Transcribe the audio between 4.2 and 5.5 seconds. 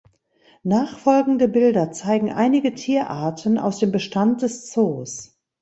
des Zoos.